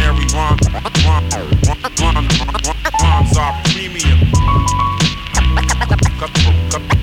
[0.00, 0.68] rhymes,
[1.04, 2.40] rhymes,
[3.00, 4.18] rhymes are premium.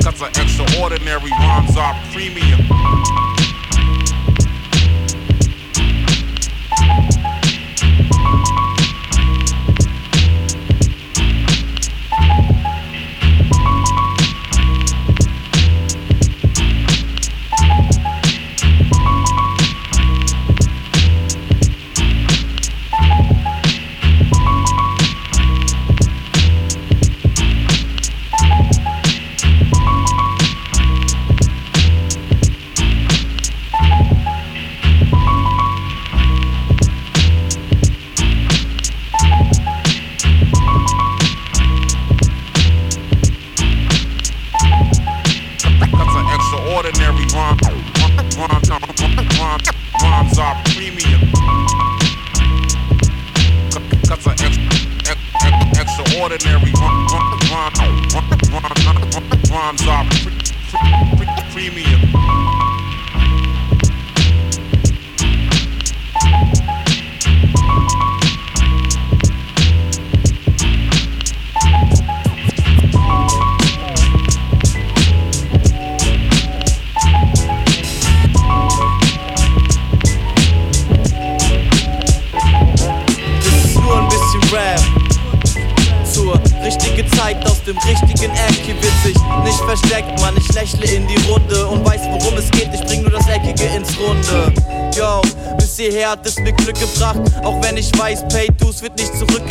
[0.01, 1.31] Cuts are extraordinary.
[1.31, 3.40] Rhymes are premium.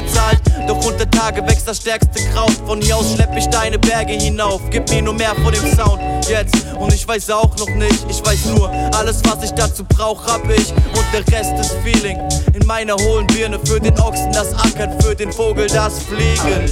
[0.00, 0.40] Zurückgezahlt.
[0.66, 2.52] Doch unter Tage wächst das stärkste Kraut.
[2.66, 4.60] Von hier aus schlepp ich deine Berge hinauf.
[4.70, 6.54] Gib mir nur mehr von dem Sound jetzt.
[6.78, 10.48] Und ich weiß auch noch nicht, ich weiß nur, alles was ich dazu brauch, hab
[10.50, 10.70] ich.
[10.70, 12.18] Und der Rest ist Feeling.
[12.54, 16.70] In meiner hohlen Birne für den Ochsen das Ackern, für den Vogel das Fliegen.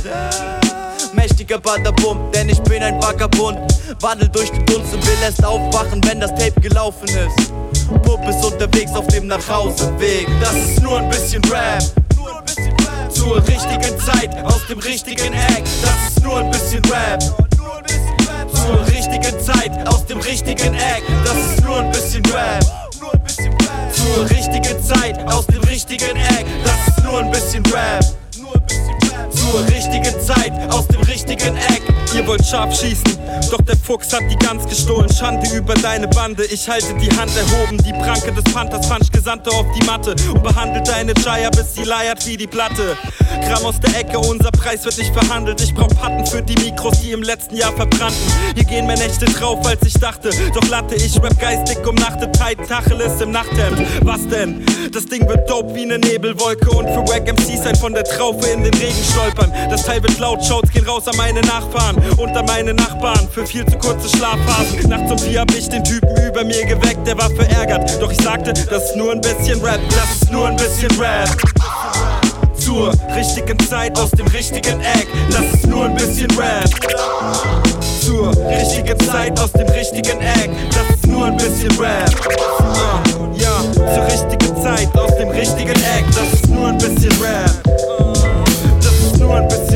[1.15, 3.59] Mächtiger Badabum, denn ich bin ein Vagabund.
[4.01, 7.53] Wandel durch die Dunst und will erst aufwachen, wenn das Tape gelaufen ist.
[8.03, 10.29] Bub ist unterwegs auf dem Nachhauseweg.
[10.41, 11.83] Das ist nur ein bisschen Rap.
[13.19, 15.65] Zur richtigen Zeit, aus dem richtigen Eck.
[15.83, 17.21] Das ist nur ein bisschen Rap.
[18.55, 21.03] Zur richtigen Zeit, aus dem richtigen Eck.
[21.25, 22.65] Das ist nur ein bisschen Rap.
[23.93, 26.47] Zur richtigen Zeit, aus dem richtigen Eck.
[26.65, 28.05] Das ist nur ein bisschen Rap.
[29.35, 30.98] Zur richtigen Zeit, aus dem
[31.29, 31.83] richtigen Eck.
[32.15, 33.19] Ihr wollt scharf schießen,
[33.51, 35.13] doch der Fuchs hat die Gans gestohlen.
[35.13, 37.77] Schande über deine Bande, ich halte die Hand erhoben.
[37.85, 41.85] Die Pranke des Panthers punch Gesandte auf die Matte und behandelt deine Jaya, bis sie
[41.85, 42.97] leiert wie die Platte.
[43.47, 45.61] Gramm aus der Ecke, unser Preis wird nicht verhandelt.
[45.61, 48.33] Ich brauch Patten für die Mikros, die im letzten Jahr verbrannten.
[48.55, 50.31] Hier gehen mehr Nächte drauf, als ich dachte.
[50.55, 53.87] Doch Latte, ich rap geistig umnachtet, tight, Tacheles im Nachthemd.
[54.03, 54.65] Was denn?
[54.93, 58.49] Das Ding wird dope wie ne Nebelwolke und für Wack MCs sein von der Traufe
[58.49, 59.53] in den Regen stolpern.
[59.69, 63.47] Das Teil wird laut, Shouts gehen raus an meine Nachfahren und an meine Nachbarn für
[63.47, 64.89] viel zu kurze Schlafphasen.
[64.89, 68.01] Nachts um vier hab ich den Typen über mir geweckt, der war verärgert.
[68.01, 71.37] Doch ich sagte, das ist nur ein bisschen Rap, das ist nur ein bisschen Rap.
[72.57, 77.88] Zur richtigen Zeit aus dem richtigen Eck, das ist nur ein bisschen Rap.
[78.09, 82.11] Zur richtigen Zeit aus dem richtigen Eck, das ist nur ein bisschen Rap.
[82.59, 87.51] Uh, ja, zur richtigen Zeit aus dem richtigen Eck, das ist nur ein bisschen Rap.
[88.81, 89.68] Das ist nur ein bisschen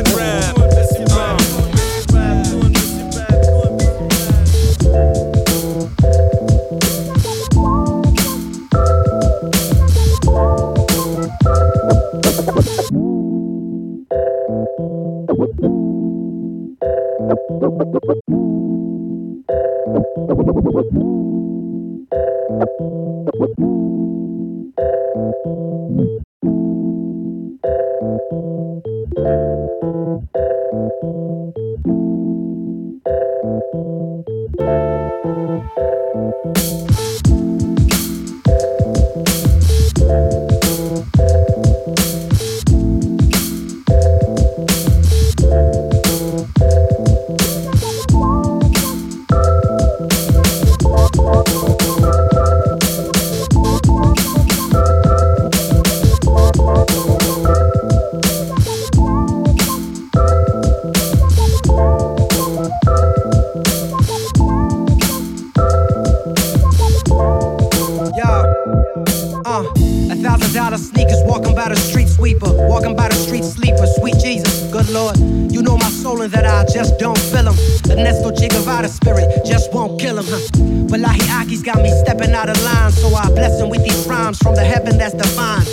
[81.62, 84.64] got me stepping out of line, so I bless him with these rhymes from the
[84.64, 85.64] heaven that's divine.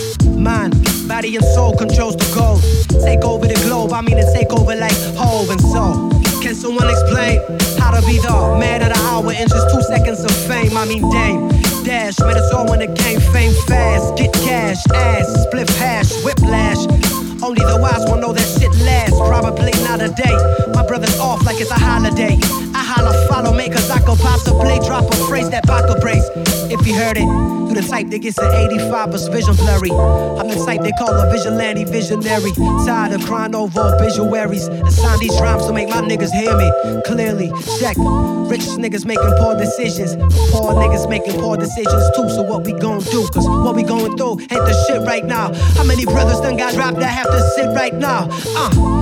[0.42, 0.74] Mind,
[1.08, 2.60] Body and soul controls the goal.
[3.04, 6.10] Take over the globe, I mean to take over like Hove and so.
[6.42, 7.42] Can someone explain
[7.78, 10.78] how to be the man of the hour in just two seconds of fame?
[10.78, 11.50] I mean, dame.
[11.84, 13.20] Dash, man, it's all in the game.
[13.34, 17.19] Fame fast, get cash, ass, split hash, whiplash.
[17.44, 19.18] Only the wise will know that shit lasts.
[19.18, 20.36] Probably not a day.
[20.74, 22.38] My brother's off like it's a holiday.
[22.74, 26.00] I holla, follow me, cause I go pop could possibly drop a phrase that Baca
[26.00, 26.28] brace.
[26.72, 29.92] If you heard it, you the type that gets an 85 but vision blurry.
[29.92, 32.52] I'm the type they call a vigilante visionary.
[32.86, 34.68] Tired of crying over obituaries.
[34.68, 36.70] Assign these rhymes to make my niggas hear me
[37.06, 37.50] clearly.
[37.80, 37.98] Check.
[38.50, 40.16] Rich niggas making poor decisions.
[40.52, 42.30] Poor niggas making poor decisions too.
[42.30, 43.28] So what we gon' do?
[43.30, 45.54] Cause what we going through ain't the shit right now.
[45.76, 48.28] How many brothers done got dropped that have to sit right now?
[48.56, 48.99] Uh,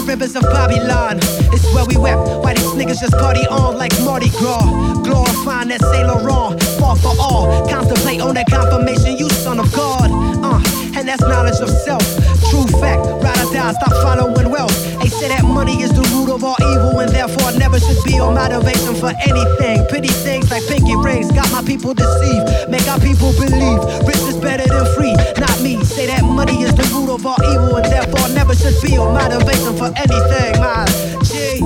[0.00, 1.18] the rivers of Babylon.
[1.52, 2.20] It's where we wept.
[2.42, 4.62] Why these niggas just party on like Mardi Gras?
[5.02, 6.62] Glorifying that Saint Laurent.
[6.78, 7.68] Fall for all.
[7.68, 10.10] Contemplate on that confirmation, you son of God.
[10.42, 10.60] Uh,
[10.96, 12.02] and that's knowledge of self.
[12.50, 13.04] True fact.
[13.22, 14.74] Ride or die, stop following wealth.
[15.02, 18.14] They say that money is the root of all evil, and therefore never should be
[18.14, 19.84] your motivation for anything.
[19.86, 22.70] Pity things like pinky rings got my people deceived.
[22.70, 25.14] Make our people believe rich is better than free.
[25.38, 25.82] Not me.
[25.84, 29.12] Say that money is the root of all evil, and therefore never should be your
[29.12, 30.52] motivation for anything.
[30.60, 30.86] My
[31.28, 31.60] G.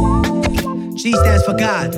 [0.96, 1.94] G stands for God.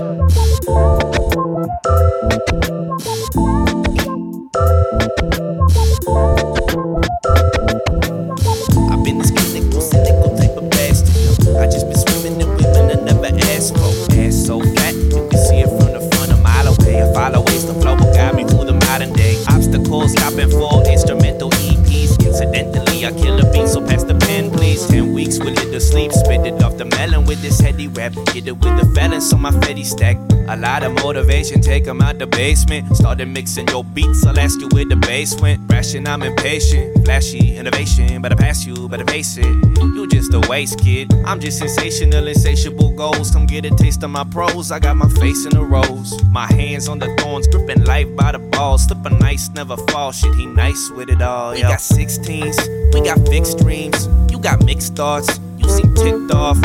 [28.46, 30.16] It with the felons on my fetty stack.
[30.48, 32.94] A lot of motivation, take 'em out the basement.
[32.94, 35.60] Started mixing your beats, I'll ask you where the bass went.
[35.70, 37.04] Ration, I'm impatient.
[37.04, 39.46] Flashy innovation, better pass you, better face it.
[39.94, 41.14] You just a waste, kid.
[41.24, 43.30] I'm just sensational, insatiable goals.
[43.30, 44.70] Come get a taste of my pros.
[44.70, 46.12] I got my face in the rose.
[46.30, 48.84] My hands on the thorns, gripping life by the balls.
[48.84, 50.12] Slipping nice, never fall.
[50.12, 51.52] Shit, he nice with it all.
[51.52, 52.58] We got 16s,
[52.92, 54.08] we got fixed dreams.
[54.30, 56.58] You got mixed thoughts, you seem ticked off.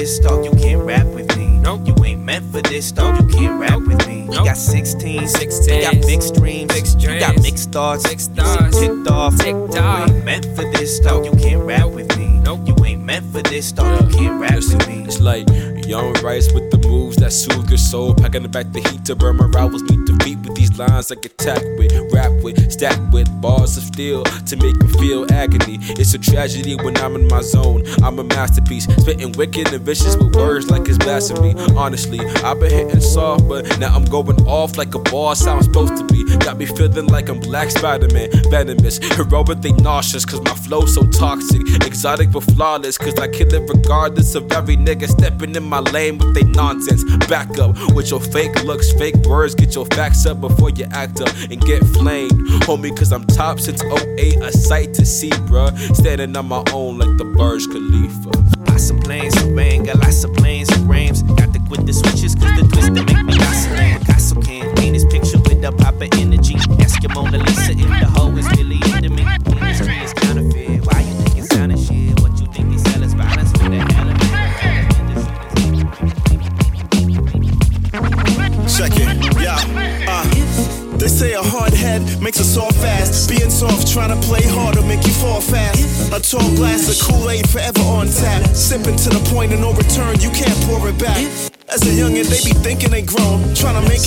[0.00, 0.44] This, dog.
[0.44, 1.58] You can't rap with me.
[1.58, 3.20] No, you ain't meant for this, dog.
[3.20, 4.24] You can't rap with me.
[4.28, 5.38] We got 16s,
[5.68, 6.94] we got fixed dreams.
[7.02, 8.34] You got mixed thoughts, you seem
[8.72, 9.34] ticked off.
[9.44, 11.26] You ain't meant for this, dog.
[11.26, 12.40] You can't rap with me.
[12.40, 14.10] No, you ain't meant for this, dog.
[14.10, 15.04] You can't rap with me.
[15.04, 15.46] It's like
[15.90, 18.14] young rice with the moves that soothe your soul.
[18.14, 19.82] Packing the back the heat to burn my rivals.
[19.82, 23.76] Need to beat with these lines I get attack with, rap with, stack with bars
[23.76, 25.78] of steel to make me feel agony.
[25.98, 27.82] It's a tragedy when I'm in my zone.
[28.04, 31.54] I'm a masterpiece, spitting wicked and vicious with words like it's blasphemy.
[31.76, 35.44] Honestly, I've been hitting soft, but now I'm going off like a boss.
[35.46, 36.20] I'm supposed to be.
[36.38, 41.62] Got me feeling like I'm Black Spider-Man, venomous, heroically nauseous, cause my flow so toxic,
[41.84, 46.18] exotic but flawless, cause I kill it regardless of every nigga stepping in my lane
[46.18, 47.04] with they nonsense.
[47.26, 51.20] Back up with your fake looks, fake words, get your facts up before you act
[51.20, 52.32] up and get flamed.
[52.64, 55.76] Homie, cause I'm top since 08, a sight to see, bruh.
[55.96, 58.64] Standing on my own like the Burj Khalifa.
[58.64, 61.22] Got some planes, rain, got lots of planes, some rams.
[61.22, 64.09] Got to quit the switches, cause the twist that make me gasoline.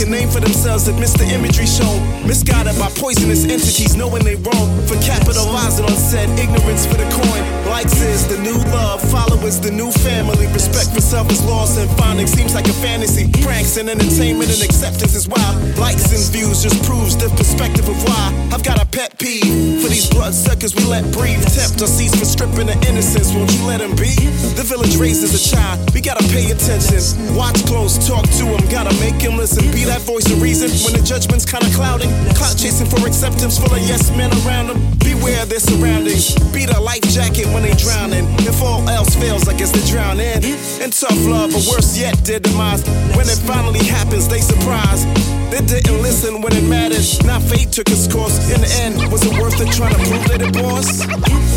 [0.03, 1.99] A name for themselves that miss the imagery shown.
[2.27, 4.67] Misguided by poisonous entities, knowing they wrong.
[4.87, 7.41] For capitalizing on said ignorance for the coin.
[7.69, 10.47] Likes is the new love, followers the new family.
[10.53, 13.31] Respect for self is lost and finding seems like a fantasy.
[13.41, 15.55] Pranks and entertainment and acceptance is wild.
[15.79, 18.49] Likes and views just proves the perspective of why.
[18.51, 21.41] I've got a pet peeve for these bloodsuckers we let breathe.
[21.47, 23.33] Tempt or cease for stripping the innocence.
[23.33, 24.13] Won't you let them be?
[24.59, 25.93] The village raises a child.
[25.93, 27.01] We gotta pay attention.
[27.35, 28.61] Watch close, talk to him.
[28.69, 29.65] Gotta make him listen.
[29.71, 32.09] Be that voice of reason when the judgment's kinda clouding.
[32.33, 34.79] Clout chasing for acceptance full of yes men around them.
[34.97, 36.33] Beware their surroundings.
[36.49, 38.25] Be the life jacket when they drowning.
[38.41, 40.43] If all else fails, I guess they drown in.
[40.81, 42.81] In tough love, or worse yet, their demise.
[43.13, 45.05] When it finally happens, they surprise.
[45.51, 47.05] They didn't listen when it mattered.
[47.25, 48.37] Now fate took its course.
[48.49, 50.87] In the end, was it worth it trying to prove that it was?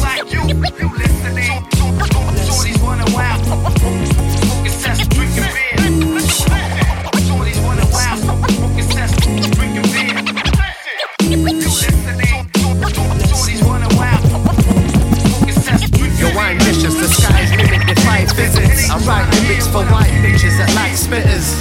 [0.05, 0.43] like you,
[0.81, 1.57] you listening.
[2.45, 4.36] Shorties running wild.
[19.07, 20.15] Right lyrics for life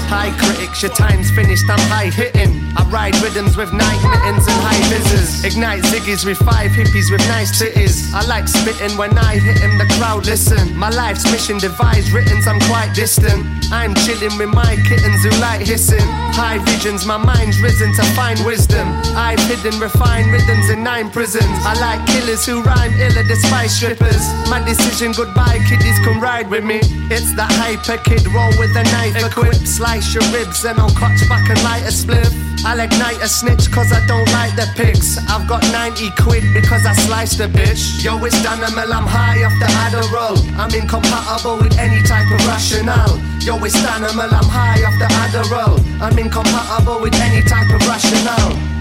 [0.08, 2.62] high critics, your time's finished, I'm high hitting.
[2.78, 5.44] I ride rhythms with night mittens and high visors.
[5.44, 8.14] Ignite ziggies with five hippies with nice titties.
[8.14, 10.76] I like spitting when I hit him, the crowd listen.
[10.78, 13.46] My life's mission devised, writtens, I'm quite distant.
[13.72, 16.08] I'm chilling with my kittens who like hissing.
[16.38, 18.88] High visions, my mind's risen to find wisdom.
[19.16, 21.58] I've hidden refined rhythms in nine prisons.
[21.66, 24.24] I like killers who rhyme iller despite strippers.
[24.50, 26.80] My decision, goodbye, kiddies, come ride with me.
[27.12, 29.68] It's the hyper kid, roll with a knife equipped.
[29.68, 32.32] Slice your ribs and I'll clutch back and light a spliff.
[32.66, 35.20] I'll ignite a snitch cause I don't like the pigs.
[35.30, 38.04] I've got 90 quid because I sliced a bitch.
[38.04, 40.38] Yo, it's Danimal, I'm high off the Adderall.
[40.58, 43.18] I'm incompatible with any type of rationale.
[43.46, 45.78] Yo, it's Danimal, I'm high off the Adderall.
[46.02, 48.75] I'm incompatible with any type of rationale.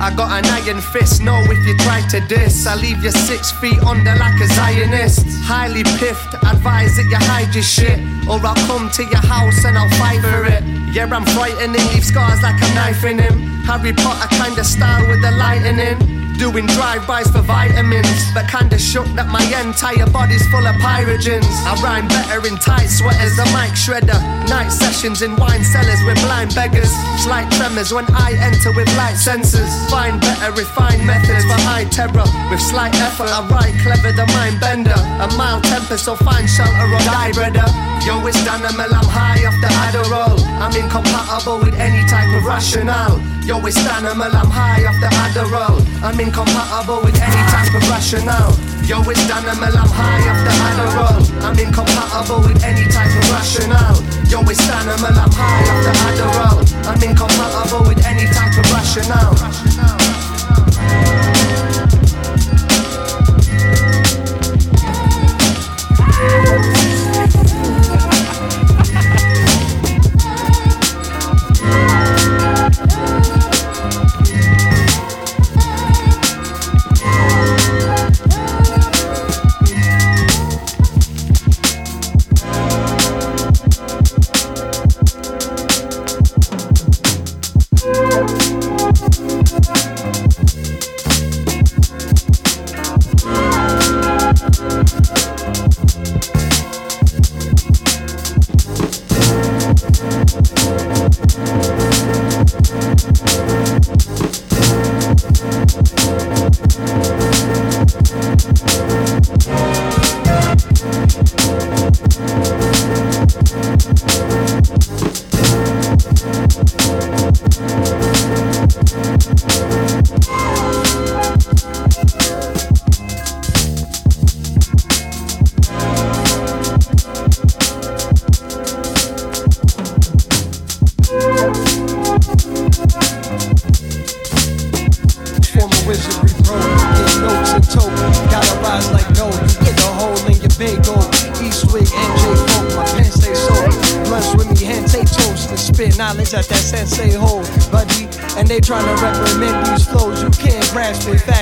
[0.00, 2.66] I got an iron fist, no if you try to diss.
[2.66, 5.26] I leave you six feet under like a Zionist.
[5.44, 9.76] Highly piffed, advise that you hide your shit Or I'll come to your house and
[9.76, 10.64] I'll fight for it.
[10.94, 13.62] Yeah, I'm frightening, leave scars like a knife in him.
[13.68, 19.28] Harry Potter kinda style with the lightning Doing drive-bys for vitamins But kinda shook that
[19.28, 21.46] my entire body's full of pyrogens.
[21.66, 24.20] I rhyme better in tight sweaters, a mic shredder
[24.50, 26.90] Night sessions in wine cellars with blind beggars.
[27.22, 29.70] Slight tremors when I enter with light sensors.
[29.88, 32.26] Find better refined methods for high terror.
[32.50, 35.00] With slight effort I write clever the mind bender.
[35.22, 37.66] A mild temper so find shelter or die brother.
[38.06, 40.40] Yo it's Danimal, I'm high off the Adderall.
[40.58, 43.20] I'm incompatible with any type of rationale.
[43.44, 45.78] Yo it's Danimal, I'm high off the Adderall.
[46.02, 48.52] I'm incompatible with any type of rationale.
[48.84, 54.00] Yo it's Danimal, I'm high off the Adderall I'm incompatible with any type of rationale.
[54.28, 60.09] Yo it's Danimal, I'm high off the Adderall I'm incompatible with any type of rationale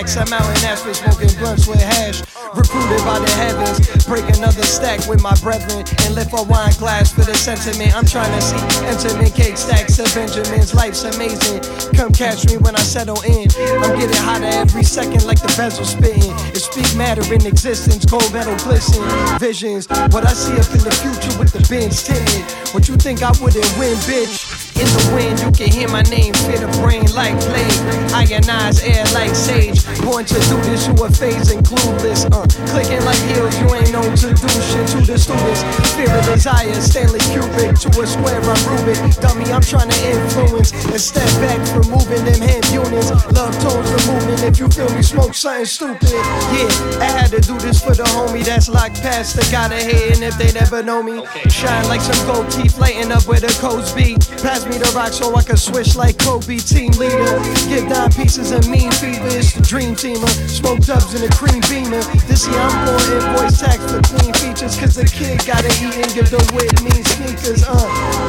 [0.09, 2.23] Facts, I'm out in Ashford smoking blunts with hash.
[2.55, 7.13] Recruited by the heavens, break another stack with my brethren and lift a wine glass
[7.13, 7.95] for the sentiment.
[7.95, 8.57] I'm trying to see
[8.89, 10.75] intimate cake stacks of Benjamins.
[10.75, 11.61] Life's amazing.
[11.93, 13.49] Come catch me when I settle in.
[13.85, 16.33] I'm getting hotter every second like the bezel spitting.
[16.57, 19.05] It speak matter in existence, gold metal glisten.
[19.39, 22.45] Visions, what I see up in the future with the bins tinted.
[22.73, 24.48] What you think I wouldn't win, bitch?
[24.79, 27.83] In the wind, you can hear my name, fit a brain like plague.
[28.15, 29.83] Ionize air like sage.
[30.03, 32.31] Born to do this, you a phase and clueless.
[32.31, 35.63] Uh, clicking like heels, you ain't known to do shit to the students.
[35.99, 39.21] Fear of desire, Stanley Kubrick to a square, I'm Rubik.
[39.21, 43.11] Dummy, I'm trying to influence and step back from moving them hand units.
[43.35, 44.43] Love tones the movement.
[44.47, 46.15] If you feel me, smoke something stupid.
[46.55, 49.83] Yeah, I had to do this for the homie that's locked past the got a
[49.83, 50.15] head.
[50.15, 53.53] And if they never know me, shine like some gold teeth, lighting up where the
[53.61, 54.15] codes be.
[54.41, 57.39] Pass me the rock so I can switch like Kobe, team leader.
[57.69, 60.29] Give down pieces of mean fever, it's the dream teamer.
[60.49, 62.03] Smoke dubs in a cream beamer.
[62.27, 64.79] This year I'm going invoice tax for clean features.
[64.79, 67.65] Cause the kid gotta eat and give the whip mean sneakers.
[67.67, 67.77] Uh,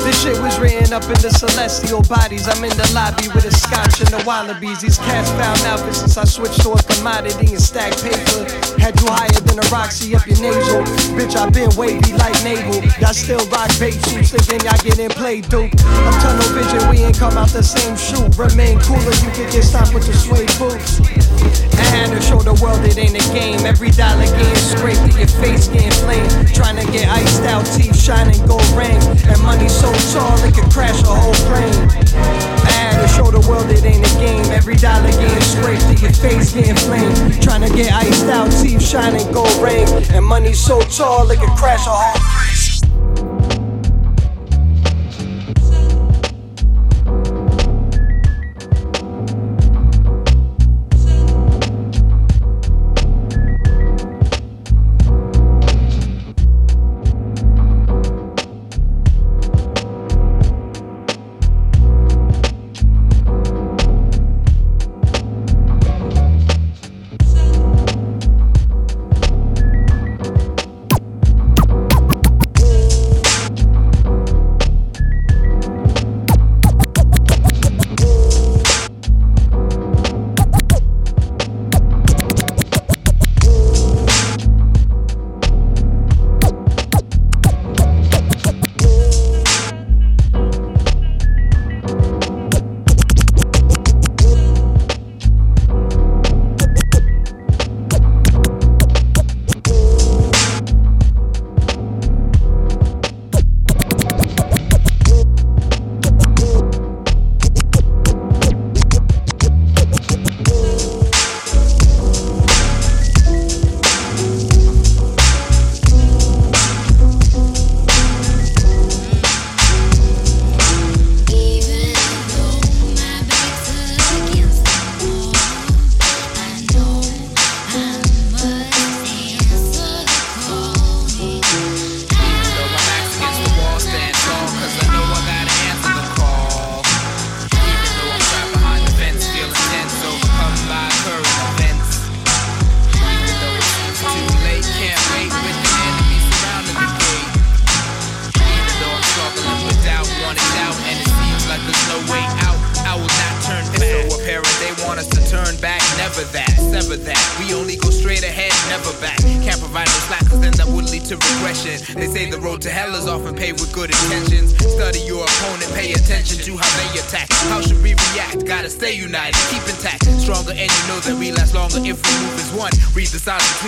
[0.03, 2.47] this shit was written up in the celestial bodies.
[2.47, 4.81] I'm in the lobby with a scotch and the wallabies.
[4.81, 8.47] These cats found out since I switched to a commodity and stacked paper.
[8.79, 10.81] Had you higher than a Roxy up your nasal.
[11.13, 12.81] Bitch, I been wavy like navel.
[12.99, 15.73] Y'all still rock bait suits, thinking y'all getting played, dude.
[15.83, 18.21] I'm tunnel vision, we ain't come out the same shoe.
[18.37, 21.01] Remain cooler, you can get stopped with the suede boots.
[21.73, 23.65] I had to show the world it ain't a game.
[23.65, 26.53] Every dollar getting scraped to your face getting flamed.
[26.53, 29.05] Trying to get iced out, teeth shining, gold rings.
[29.25, 31.81] And money so tall it could crash a whole plane.
[32.13, 34.45] I had to show the world it ain't a game.
[34.53, 37.41] Every dollar getting scraped to your face getting flamed.
[37.41, 39.87] Trying to get iced out, teeth shining, gold ring.
[40.13, 42.68] And money so tall it could crash a whole plane.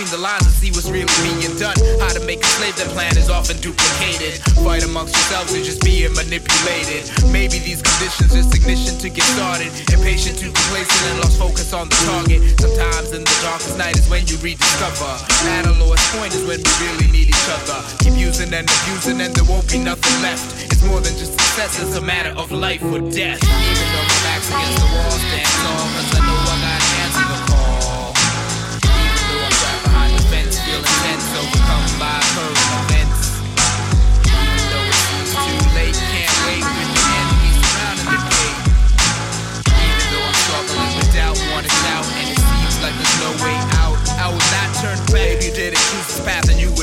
[0.02, 1.76] Between the lines and see what's really being done.
[2.02, 4.42] How to make a slave, that plan is often duplicated.
[4.66, 7.06] Fight amongst yourselves, you're just being manipulated.
[7.30, 9.70] Maybe these conditions just ignition to get started.
[9.94, 12.40] Impatient to complacent and lost focus on the target.
[12.58, 15.12] Sometimes in the darkest night is when you rediscover.
[15.54, 17.78] At a lowest point is when we really need each other.
[18.02, 20.66] Keep using and abusing and there won't be nothing left.
[20.72, 23.38] It's more than just success, it's a matter of life or death.
[23.38, 26.11] Even though my back's against the wall, stand tall,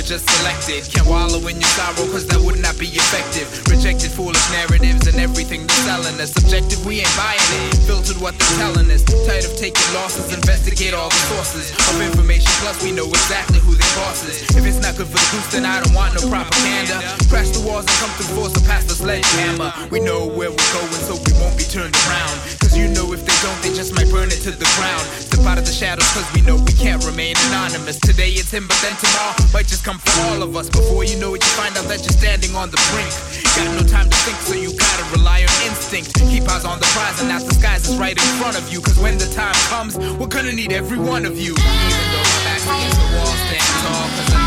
[0.09, 0.81] just selected.
[0.89, 3.45] Can't wallow in your sorrow, cause that would not be effective.
[3.69, 6.33] Rejected foolish narratives and everything they're selling us.
[6.33, 7.77] Subjective, we ain't buying it.
[7.85, 9.05] Filtered what they're telling us.
[9.05, 12.49] Tired of taking losses, investigate all the sources of information.
[12.57, 14.41] Plus, we know exactly who their boss is.
[14.57, 17.05] If it's not good for the goose, then I don't want no propaganda.
[17.29, 19.69] Crash the walls and come through force and pass the sledgehammer.
[19.93, 22.33] We know where we're going, so we won't be turned around.
[22.57, 25.05] Cause you know if they don't, they just might burn it to the ground.
[25.21, 28.01] Step out of the shadows, cause we know we can't remain anonymous.
[28.01, 30.69] Today it's him, but then tomorrow might just come for all of us.
[30.69, 33.11] Before you know it, you find out that you're standing on the brink.
[33.55, 36.15] Got no time to think, so you gotta rely on instinct.
[36.15, 38.81] Keep eyes on the prize, and not the skies is right in front of you.
[38.81, 41.53] Cause when the time comes, we're gonna need every one of you.
[41.53, 44.38] Even though back's against the wall, stand tall, cause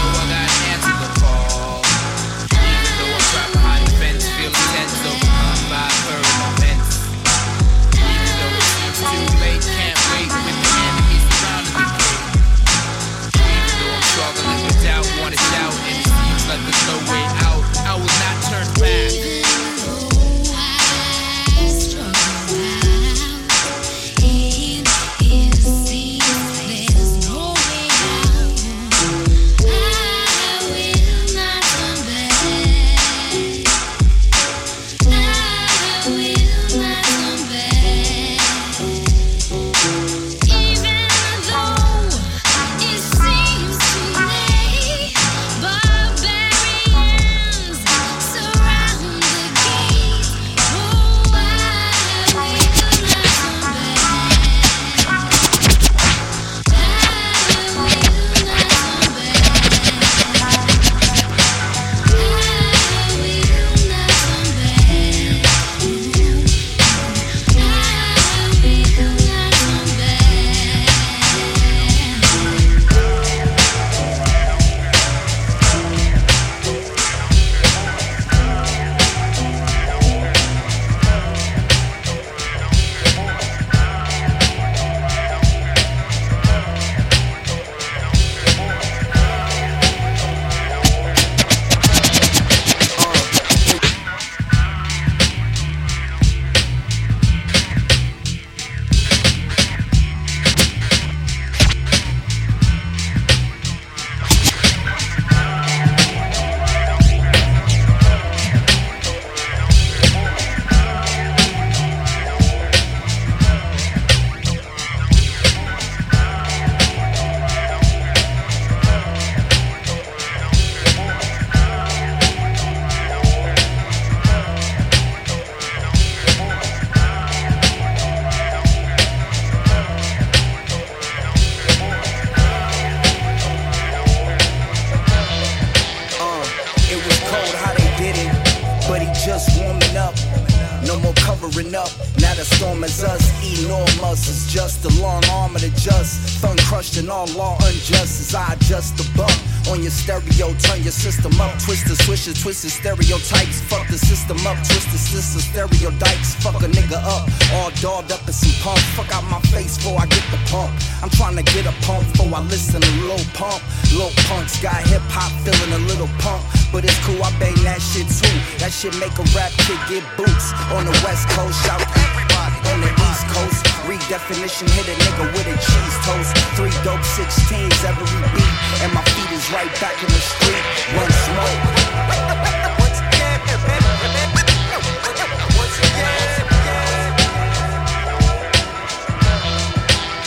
[148.63, 149.35] unjust a bump
[149.71, 150.55] on your stereo.
[150.63, 153.61] Turn your system up, twist the swishes, twisted stereotypes.
[153.67, 156.35] Fuck the system up, twist the system stereotypes.
[156.43, 158.79] Fuck a nigga up, all dolled up in some pump.
[158.95, 160.71] Fuck out my face before I get the pump.
[161.03, 163.63] I'm trying to get a pump before I listen to low pump.
[163.99, 166.43] Low punks got hip hop feeling a little pump.
[166.71, 168.37] But it's cool, I bang that shit too.
[168.63, 170.55] That shit make a rap kid get boots.
[170.71, 172.57] On the west coast, shout everybody.
[172.71, 176.31] On the east coast, redefinition hit a nigga with a cheese toast.
[176.55, 178.55] Three dope 16s every beat.
[178.83, 180.65] And my feet is right back in the street.
[180.95, 181.61] Run smoke.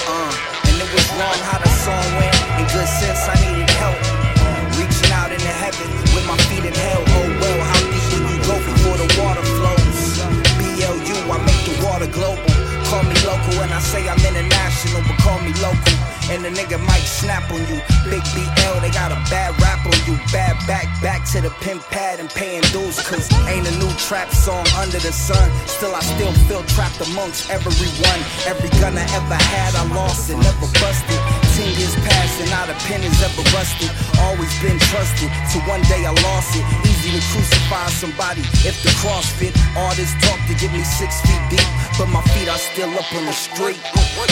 [0.06, 0.32] Uh,
[0.68, 2.36] and it was wrong how the song went.
[2.60, 4.00] In good sense, I needed help.
[4.76, 7.04] Reaching out into heaven with my feet in hell.
[7.08, 10.20] Oh well, how deep you go before the water flows?
[10.60, 12.45] BLU, I make the water global.
[12.90, 15.96] Call me local and I say I'm international, but call me local.
[16.30, 17.82] And the nigga might snap on you.
[18.10, 20.18] Big BL, they got a bad rap on you.
[20.32, 23.02] Bad back, back to the pimp pad and paying dues.
[23.08, 25.50] Cause ain't a new trap song under the sun.
[25.68, 28.22] Still, I still feel trapped amongst everyone.
[28.46, 31.45] Every gun I ever had, I lost and never busted.
[31.66, 33.90] Ten years passed and not a pen is ever rusted.
[34.22, 36.64] Always been trusted, till one day I lost it.
[36.86, 39.58] Easy to crucify somebody if the cross fit.
[39.76, 43.12] All this talk to get me six feet deep, but my feet are still up
[43.16, 43.82] on the street.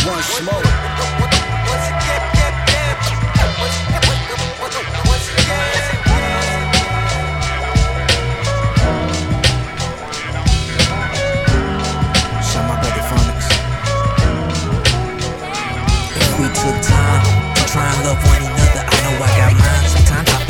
[0.06, 1.33] One smoke.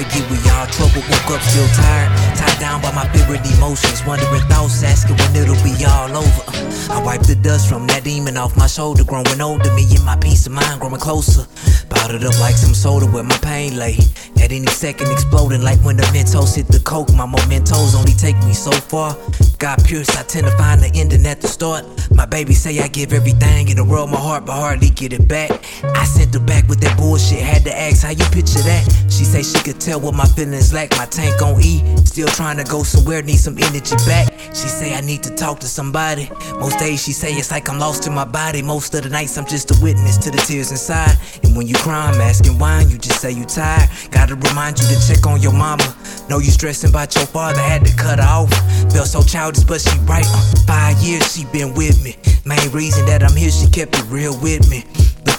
[0.04, 1.02] Forget we all trouble.
[1.10, 4.04] Woke up still tired, tied down by my favorite emotions.
[4.06, 6.44] Wondering thoughts, asking when it'll be all over.
[6.48, 9.04] Uh, I wipe the dust from that demon off my shoulder.
[9.04, 11.48] Growing older, me and my peace of mind growing closer.
[11.90, 13.98] Bottled up like some soda where my pain lay.
[14.44, 17.14] At any second exploding like when the Mentos hit the coke.
[17.14, 19.16] My mementos only take me so far.
[19.58, 21.86] God pierced, I tend to find the ending at the start.
[22.12, 25.30] My baby say I give everything in the world, my heart, but hardly get it
[25.30, 25.50] back.
[25.96, 28.84] I sent her back with that bullshit, had to ask how you picture that.
[29.08, 30.92] She say she could tell what my feelings lack.
[30.98, 34.34] My tank on E, still trying to go somewhere, need some energy back.
[34.54, 36.30] She say I need to talk to somebody.
[36.60, 38.62] Most days she say it's like I'm lost in my body.
[38.62, 41.18] Most of the nights I'm just a witness to the tears inside.
[41.44, 43.90] And when you cry, I'm asking why, you just say you tired.
[44.12, 45.84] Gotta remind you to check on your mama.
[46.30, 48.50] Know you stressing about your father, had to cut her off.
[48.92, 50.26] Felt so childish, but she right.
[50.28, 52.18] Uh, five years she been with me.
[52.46, 54.86] Main reason that I'm here, she kept it real with me.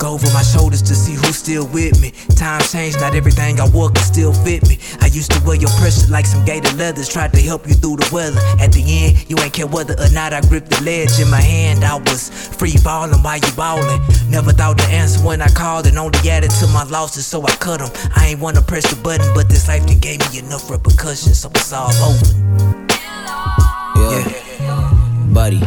[0.04, 2.12] Over my shoulders to see who's still with me.
[2.36, 4.78] Time changed, not everything I wore can still fit me.
[5.00, 7.96] I used to wear your pressure like some gator leathers, tried to help you through
[7.96, 8.38] the weather.
[8.60, 11.40] At the end, you ain't care whether or not I gripped the ledge in my
[11.40, 11.84] hand.
[11.84, 14.00] I was free falling while you ballin'.
[14.28, 17.56] Never thought to answer when I called and only added to my losses, so I
[17.56, 17.90] cut 'em.
[18.14, 21.50] I ain't wanna press the button, but this life done gave me enough repercussions, so
[21.54, 22.26] it's all over.
[23.96, 24.92] Yeah.
[25.32, 25.60] Buddy.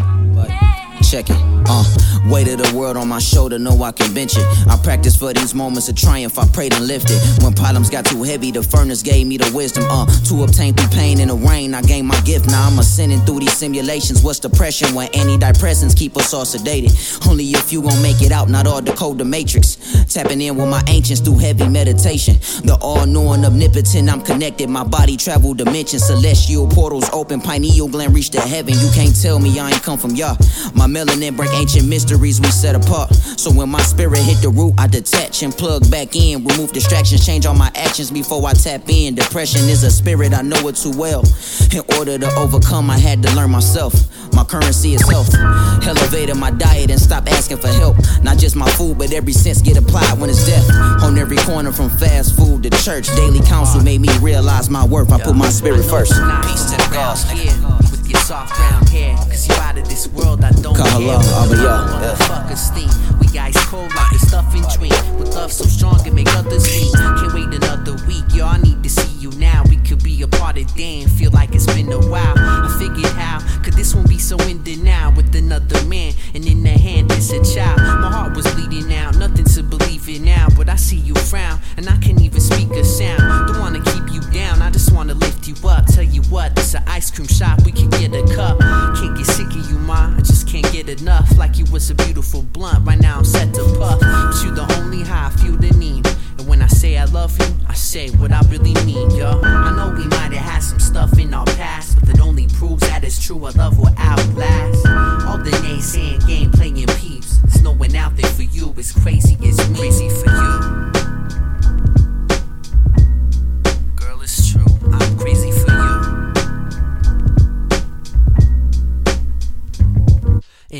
[1.01, 1.56] Check it.
[1.69, 1.83] Uh,
[2.25, 4.45] weight of the world on my shoulder, know I can bench it.
[4.67, 7.19] I practice for these moments of triumph, I prayed and lifted.
[7.43, 9.83] When problems got too heavy, the furnace gave me the wisdom.
[9.89, 12.47] Uh, to obtain through pain in the rain, I gained my gift.
[12.47, 14.23] Now I'm ascending through these simulations.
[14.23, 17.27] What's depression when antidepressants keep us all sedated?
[17.27, 19.77] Only if you gon' make it out, not all decode the matrix.
[20.13, 22.35] Tapping in with my ancients through heavy meditation.
[22.63, 24.69] The all knowing omnipotent, I'm connected.
[24.69, 28.73] My body travel dimensions, celestial portals open, pineal gland reach to heaven.
[28.73, 30.37] You can't tell me I ain't come from y'all.
[30.73, 33.13] My melanin break ancient mysteries we set apart.
[33.13, 36.43] So when my spirit hit the root, I detach and plug back in.
[36.43, 39.15] Remove distractions, change all my actions before I tap in.
[39.15, 41.23] Depression is a spirit, I know it too well.
[41.73, 43.93] In order to overcome, I had to learn myself.
[44.33, 45.33] My currency is health.
[45.85, 47.97] Elevated my diet and stop asking for help.
[48.21, 50.69] Not just my food, but every sense get applied when it's death.
[51.01, 55.11] On every corner from fast food to church, daily counsel made me realize my worth.
[55.11, 56.13] I put my spirit first.
[56.43, 57.86] Peace to the gods.
[58.27, 61.43] Soft brown hair, cause you out of this world, I don't Kahala, care.
[61.43, 62.17] Abba, yeah.
[62.17, 63.19] Motherfuckers steam.
[63.21, 65.17] We ice cold like the stuff in dream.
[65.17, 66.91] With love so strong it make others weak.
[66.91, 68.45] Can't wait another week, yo.
[68.45, 69.63] I need to see you now.
[69.69, 71.07] We could be a part of damn.
[71.07, 72.33] Feel like it's been a while.
[72.37, 76.63] I figured how could this one be so ended now with another man and in
[76.63, 77.79] the hand it's a child.
[77.79, 81.59] My heart was bleeding out, nothing to believe in now, but I see you frown
[81.75, 83.47] and I can't even speak a sound.
[83.47, 85.85] Don't wanna keep you down, I just wanna lift you up.
[85.87, 88.59] Tell you what, it's an ice cream shop, we can get a cup.
[88.97, 90.13] Can't get sick of you, ma.
[90.15, 91.37] I just can't get enough.
[91.37, 92.85] Like you was a beautiful blunt.
[92.85, 96.07] Right now I'm set to puff, but you the only high I feel the need.
[96.37, 99.39] And when I say I love you, say what I really mean, yo.
[99.43, 102.81] I know we might have had some stuff in our past, but that only proves
[102.81, 103.43] that it's true.
[103.45, 104.85] Our love will outlast.
[105.27, 107.37] All the naysaying game playing peeps.
[107.43, 108.73] There's no one out there for you.
[108.77, 109.79] It's crazy, it's me.
[109.79, 110.96] Crazy for you.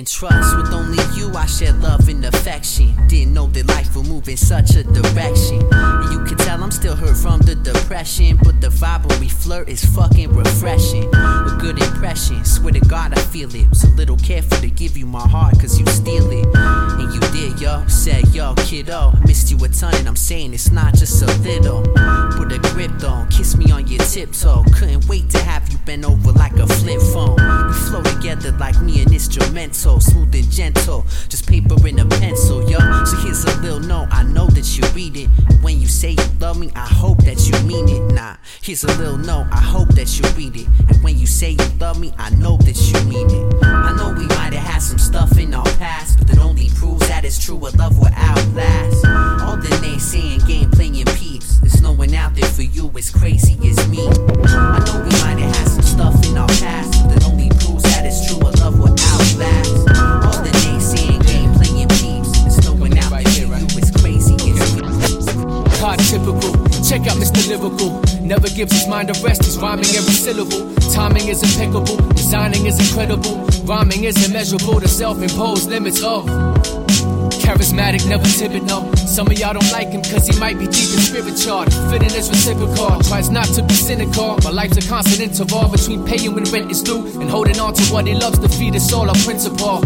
[0.06, 0.56] Trust.
[0.58, 2.96] With only you, I share love and affection.
[3.08, 5.62] Didn't know that life would move in such a direction.
[6.12, 8.38] You can tell I'm still hurt from the depression.
[8.44, 11.06] But the vibe when we flirt is fucking refreshing.
[11.14, 13.70] A good impression, swear to God, I feel it.
[13.70, 16.48] Was a little careful to give you my heart, cause you steal it.
[16.56, 17.86] And you did, yo.
[17.88, 19.14] Said, yo, kiddo.
[19.16, 21.82] I missed you a ton, and I'm saying it's not just a little.
[21.84, 24.64] Put a grip on, kiss me on your tiptoe.
[24.76, 27.38] Couldn't wait to have you bend over like a flip phone.
[27.68, 31.06] We flow together like me and instrumental, smooth and gentle.
[31.30, 32.80] Just paper and a pencil, yo.
[33.06, 35.30] So here's a little note, I know that you read it.
[35.62, 37.17] When you say you love me, I hope
[38.68, 40.68] here's a little note, I hope that you read it.
[40.90, 43.64] And when you say you love me, I know that you mean it.
[43.64, 47.08] I know we might have had some stuff in our past, but it only proves
[47.08, 47.56] that it's true.
[47.56, 51.60] A love will outlast all the naysaying, game playing peeps.
[51.62, 54.06] There's no one out there for you as crazy as me.
[68.28, 69.46] Never gives his mind a rest.
[69.46, 70.76] He's rhyming every syllable.
[70.92, 71.96] Timing is impeccable.
[72.12, 73.38] Designing is incredible.
[73.64, 74.82] Rhyming is immeasurable.
[74.82, 76.26] The self-imposed limits of.
[77.40, 78.92] Charismatic, never timid, no.
[78.96, 81.64] Some of y'all don't like him cause he might be deep in spiritual.
[81.90, 83.00] Fitting is reciprocal.
[83.08, 84.38] Tries not to be cynical.
[84.44, 87.84] My life's a constant interval between paying when rent is due and holding on to
[87.94, 89.80] what he loves to feed his soul, a principle.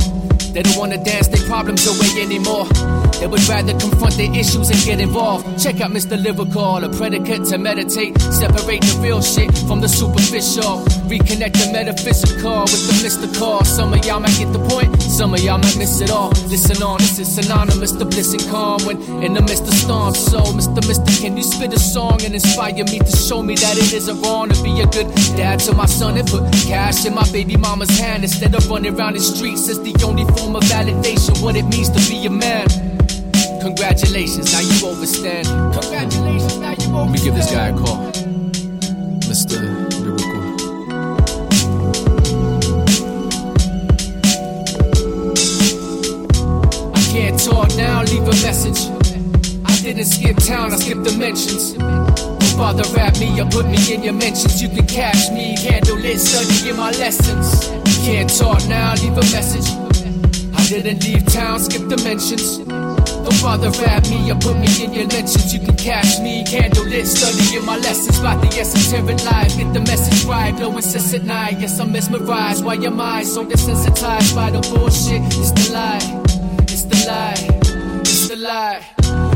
[0.51, 2.65] They don't wanna dance their problems away anymore.
[3.21, 5.45] They would rather confront their issues and get involved.
[5.62, 6.17] Check out Mr.
[6.17, 8.19] Lyrical, a predicate to meditate.
[8.19, 10.81] Separate the real shit from the superficial.
[11.05, 13.63] Reconnect the metaphysical with the mystical.
[13.63, 16.29] Some of y'all might get the point, some of y'all might miss it all.
[16.49, 20.17] Listen on, this is synonymous to bliss and calm when in the midst of storms.
[20.17, 20.81] So, Mr.
[20.88, 24.19] Mister, can you spit a song and inspire me to show me that it isn't
[24.23, 27.55] wrong to be a good dad to my son and put cash in my baby
[27.55, 29.69] mama's hand instead of running around the streets?
[29.69, 32.90] It's the only form of validation what it means to be a man.
[33.62, 35.45] Congratulations, now you overstand.
[35.80, 37.06] Congratulations, now you overstand.
[37.06, 38.12] Let me give this guy a call.
[39.30, 39.62] Mr.
[40.02, 40.41] Lyrical.
[46.95, 48.89] I can't talk now, leave a message.
[49.63, 51.74] I didn't skip town, I skipped dimensions.
[51.74, 54.60] Don't bother rap me or put me in your mentions.
[54.60, 57.69] You can catch me, candlelit studying my lessons.
[57.69, 59.69] I can't talk now, leave a message.
[60.56, 62.60] I didn't leave town, skip dimensions.
[63.23, 65.53] Don't bother rap me or put me in your mentions.
[65.53, 68.19] You can catch me, candlelit studying my lessons.
[68.19, 70.53] About the esoteric life, get the message right.
[70.57, 72.65] No incessant night, yes, I'm mesmerized.
[72.65, 75.21] Why am I so desensitized by the bullshit?
[75.38, 75.99] It's the lie,
[76.63, 78.81] it's the lie, it's the lie.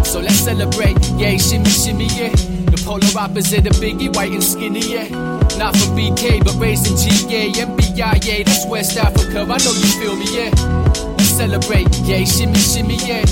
[0.04, 2.30] So let's celebrate, yeah, shimmy, shimmy, yeah.
[2.72, 5.10] The polar opposite of Biggie, white and skinny, yeah.
[5.58, 6.96] Not for BK, but raising
[7.30, 8.44] Gambia, yeah.
[8.44, 10.50] That's West Africa, I know you feel me, yeah.
[11.18, 13.26] Let's celebrate, yeah, shimmy, shimmy, yeah.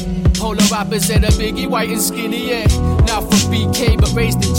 [0.43, 2.65] Polar opposite of Biggie, white and skinny, yeah.
[3.07, 4.53] Not from BK, but raised in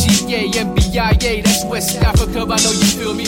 [0.50, 1.42] Gambia, yeah.
[1.42, 3.24] That's West Africa, I know you feel me.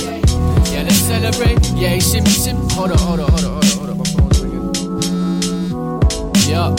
[0.72, 2.66] Yeah, let's celebrate, yeah, shimmy, shimmy.
[2.72, 4.72] Hold on, hold on, hold on, hold on, hold on, my phone's ringing.
[6.48, 6.74] Yeah,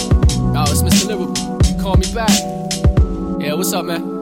[0.58, 1.10] oh, it's Mr.
[1.10, 1.60] Liverpool.
[1.70, 3.40] You call me back.
[3.40, 4.17] Yeah, what's up, man?